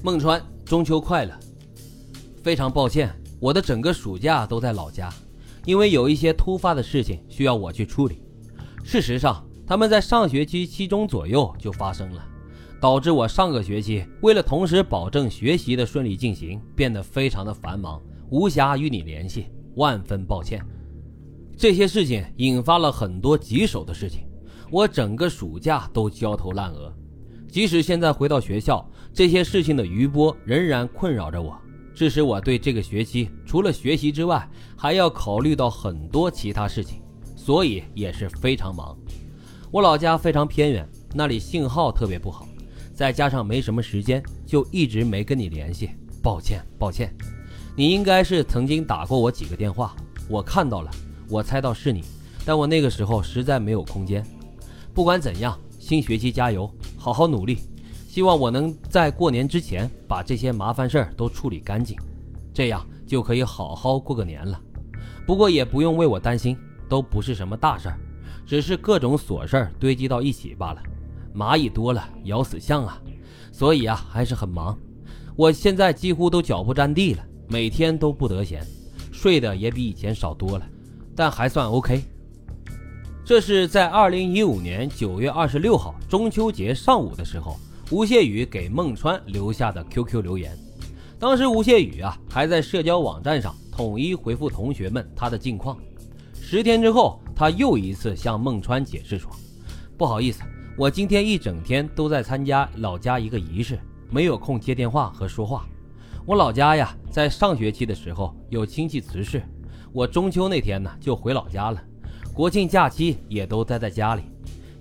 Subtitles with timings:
[0.00, 1.34] 孟川，中秋快乐！
[2.40, 5.12] 非常抱歉，我的整个暑假都在老家，
[5.64, 8.22] 因为有一些突发的事情需要我去处理。
[8.84, 12.24] 事实上，他们在上学期期中左右就发生了，
[12.80, 20.64] 导致我上个学期为了同时保证学习的顺利进行，变得非常的繁忙，无暇与你联系，万分抱歉。
[21.56, 24.20] 这些事情引发了很多棘手的事情，
[24.70, 26.94] 我整个暑假都焦头烂额。
[27.50, 28.86] 即使现在回到学校，
[29.18, 31.60] 这些事情的余波仍然困扰着我，
[31.92, 37.02] 致使我对这个学期除了学习之外，还要考虑到很多其他事情，
[37.34, 38.96] 所以也是非常忙。
[39.72, 42.46] 我老家非常偏远，那里信号特别不好，
[42.94, 45.90] 再加上没什么时间，就一直没跟你联系。
[46.22, 47.12] 抱歉，抱歉。
[47.74, 49.96] 你应该是曾经打过我几个电话，
[50.28, 50.90] 我看到了，
[51.28, 52.04] 我猜到是你，
[52.44, 54.24] 但我那个时候实在没有空间。
[54.94, 55.58] 不管怎样。
[55.80, 57.60] 新学期加油，好好努力，
[58.08, 61.94] 希望我能在过年之前把这些麻烦事儿都处理干净，
[62.54, 64.58] 这样就可以好好过个年了。
[65.26, 66.56] 不过也不用为我担心，
[66.88, 67.98] 都不是什么大事儿，
[68.46, 70.82] 只是各种琐事儿堆积到一起罢了。
[71.34, 72.98] 蚂蚁多了咬死象啊，
[73.52, 74.76] 所以啊还是很忙。
[75.36, 78.66] 我现在几乎都脚不沾地了，每天都不得闲，
[79.12, 80.66] 睡的也比以前少多了，
[81.14, 82.02] 但还算 OK。
[83.22, 90.54] 这是在二零一五年九月二十六号中秋节上午的时候，吴谢宇给孟川留下的 QQ 留言。
[91.18, 95.78] 当时吴谢宇啊还在社交网站上统一回复同学们他的近况。
[96.34, 99.30] 十天之后，他又一次向孟川解释说
[99.96, 100.42] ：“不好意思，
[100.76, 103.78] 我今天一整天都在参加老家一个仪式，
[104.10, 105.66] 没有空接电话和说话。
[106.26, 109.42] 我老家呀，在上学期的时候有亲戚辞世，
[109.94, 111.82] 我中秋那天呢就回老家了。”
[112.34, 114.24] 国庆假期也都待在家里，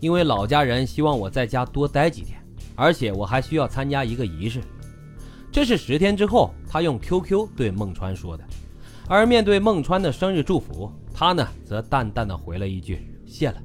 [0.00, 2.38] 因为老家人希望我在家多待几天，
[2.76, 4.60] 而且我还需要参加一个仪式。
[5.50, 8.44] 这是十天之后，他用 QQ 对孟川说的。
[9.08, 13.56] 而面对孟川的生日祝福，他呢则淡淡的回了一句“谢了”。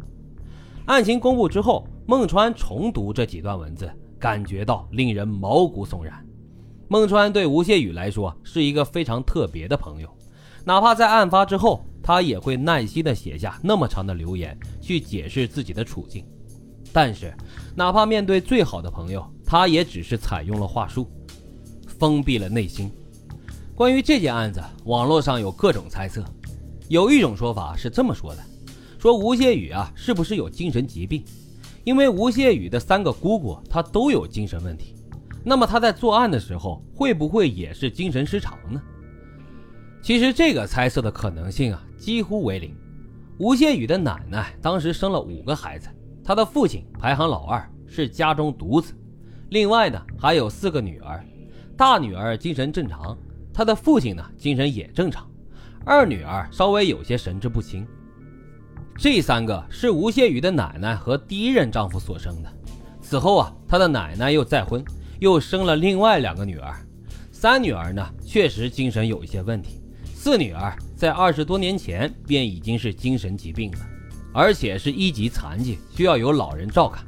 [0.88, 6.26] 案情公布之后，孟川重读这几段文字，感觉到令人毛骨悚然。
[6.88, 10.10] 孟川对吴谢宇来说是一个非常特别的朋友，
[10.64, 11.86] 哪怕在案发之后。
[12.04, 16.26] 他也会耐心的写下那么长的留言去解释自己的处境，
[16.94, 17.34] 但是
[17.76, 21.10] 哪怕面对最好的朋友，他也只是采用了话术，
[21.88, 22.92] 封闭了内心。
[23.76, 26.24] 关于这件案子，网络上有各种猜测，
[26.90, 28.44] 有一种说法是这么说的：
[29.00, 31.24] 说吴谢宇啊是不是有精神疾病？
[31.84, 34.94] 因为吴谢宇的三个姑姑他都有精神问题，
[35.44, 38.80] 那么他在作案的时候会不会也是精神失常呢？
[40.04, 42.76] 其实这个猜测的可能性啊几乎为零。
[43.40, 45.88] 吴谢宇的奶奶当时生了五个孩子，
[46.32, 48.94] 他的父亲排行老二，是家中独子。
[49.50, 51.22] 另外呢还有四个女儿，
[51.76, 53.18] 大女儿精神正常，
[53.54, 55.30] 他的父亲呢精神也正常，
[55.84, 57.86] 二女儿稍微有些神志不清。
[58.98, 62.50] 这三个是吴谢宇的奶奶和第一任丈夫所生的。
[63.02, 64.82] 此后啊，他的奶奶又再婚，
[65.20, 66.74] 又生了另外两个女儿。
[67.30, 69.82] 三女儿呢确实精神有一些问题。
[70.06, 73.80] 四女儿在二十多年前便已经是精神疾病了，
[74.34, 77.04] 而且是一级残疾，需要有老人照看。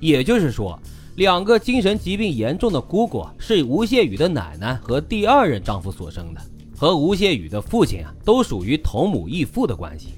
[0.00, 0.78] 也就是说，
[1.16, 6.40] 两个精神疾病严重的姑姑是吴谢宇的奶奶和第二任丈夫所生的，
[6.76, 10.14] 和吴谢宇的父亲啊都属于同母异父的关系。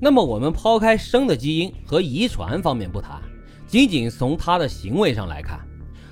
[0.00, 3.20] 那么，我们抛开生的基因和遗传方面不谈，
[3.66, 5.60] 仅仅从他的行为上来看，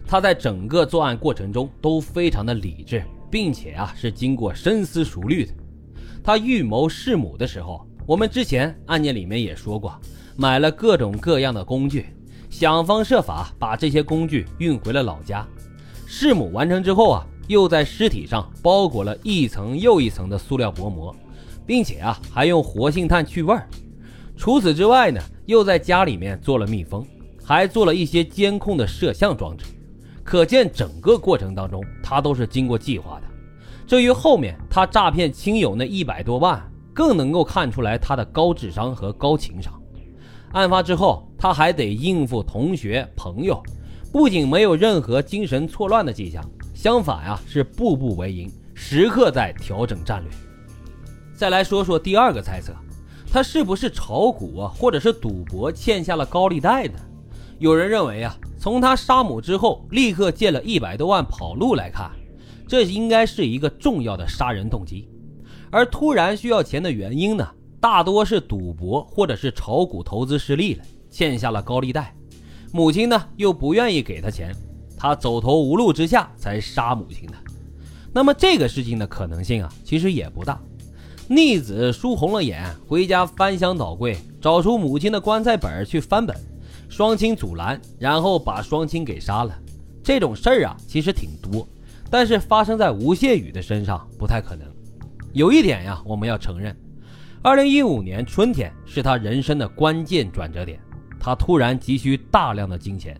[0.06, 3.03] 他在整个作案过程中都非常的理智。
[3.32, 5.53] 并且啊，是经过深思熟虑的。
[6.20, 9.94] 他预谋弑母的时候，我们之前案件里面也说过，
[10.37, 12.06] 买了各种各样的工具，
[12.49, 15.47] 想方设法把这些工具运回了老家。
[16.06, 21.15] 弑母完成之后啊，又在尸体上包裹了一层又一层的塑料薄膜，
[21.65, 23.69] 并且啊，还用活性炭去味儿。
[24.37, 27.06] 除此之外呢，又在家里面做了密封，
[27.44, 29.66] 还做了一些监控的摄像装置。
[30.25, 33.27] 可见整个过程当中，他都是经过计划的。
[33.86, 36.60] 至于后面他诈骗亲友那一百多万，
[36.95, 39.72] 更能够看出来他的高智商和高情商。
[40.53, 43.63] 案发之后，他还得应付同学朋友，
[44.13, 46.45] 不仅没有任何精神错乱的迹象，
[46.75, 50.31] 相反啊，是步步为营，时刻在调整战略。
[51.34, 52.75] 再来说说第二个猜测，
[53.33, 56.98] 他是不是炒股啊，或者是赌博欠下了高利贷呢？
[57.59, 58.36] 有人认为啊。
[58.63, 62.10] 从他杀母之后立刻借了一百多万跑路来看，
[62.69, 65.09] 这应该是一个重要的杀人动机。
[65.71, 67.49] 而突然需要钱的原因呢，
[67.81, 72.15] 大多是赌博或者是炒股投资失利了，欠下了高利贷。
[72.72, 74.55] 母亲呢又不愿意给他钱，
[74.97, 77.34] 他走投无路之下才杀母亲的。
[78.13, 80.61] 那么这个事情的可能性啊，其实也不大。
[81.28, 86.37] 逆子输红了眼，回家翻箱倒柜，找出母亲的棺材本去翻本，
[86.89, 89.57] 双亲阻拦，然后把双亲给杀了。
[90.03, 91.69] 这种事儿啊，其实挺多，
[92.11, 94.67] 但是发生在吴谢宇的身上不太可能。
[95.32, 96.77] 有一点呀，我们要承认，
[97.41, 100.80] 二零一五年春天是他人生的关键转折点，
[101.21, 103.18] 他突然急需大量的金钱。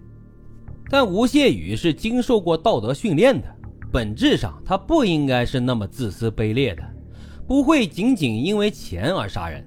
[0.89, 3.47] 但吴谢宇是经受过道德训练的，
[3.93, 6.83] 本质上他不应该是那么自私卑劣的。
[7.47, 9.65] 不会仅仅因为钱而杀人，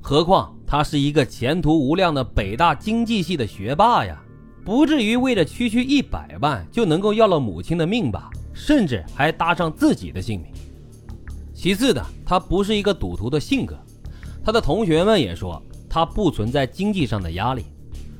[0.00, 4.22] 何况他是一个前途无量的北大经济系的学霸呀，
[4.64, 8.30] 不至于为了区区一百万就能够要了母亲的命吧？
[8.52, 10.51] 甚至还搭上自己的性命。
[11.62, 13.78] 其次的，他不是一个赌徒的性格，
[14.44, 17.66] 他的同学们也说他不存在经济上的压力。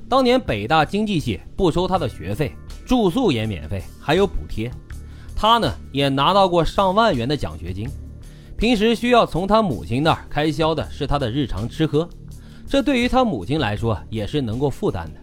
[0.08, 2.52] 当年北大经济系不收他的学费，
[2.86, 4.70] 住宿也免费，还有补贴。
[5.34, 7.90] 他呢，也拿到过上万元的奖学金。
[8.56, 12.08] 平时需要从他母亲那儿开销的是他的日常吃喝，
[12.64, 15.20] 这对于他母亲来说也是能够负担的，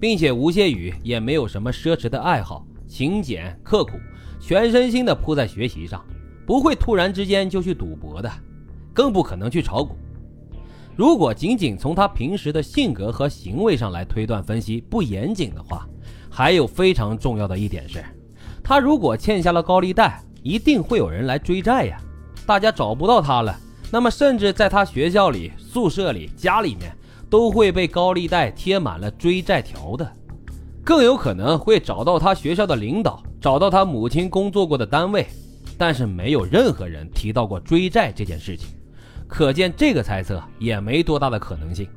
[0.00, 3.92] 并且吴谢宇也没有什么奢侈的爱好， 勤俭刻苦，
[4.40, 6.04] 全身心的扑在学习上，
[6.46, 8.30] 不会突然之间就去赌博的，
[8.92, 9.96] 更不可能去炒股。
[10.94, 15.88] 如果仅仅从他平时的性格和行为上来推断分析不严谨的话，
[16.30, 18.04] 还有非常重要的一点是，
[18.62, 21.96] 他如果欠下了高利贷，一定会有人来追债呀。
[22.44, 23.58] 大家找不到他了，
[23.90, 26.94] 那么甚至在他学校里、宿舍里、家里面
[27.30, 30.12] 都会被高利贷贴满了追债条的，
[30.84, 35.26] 更有可能会找到他学校的领导，找到他母亲工作过的单位，
[35.78, 38.68] 但是没有任何人提到过追债这件事情，
[39.26, 41.88] 可见这个猜测也没多大的可能性。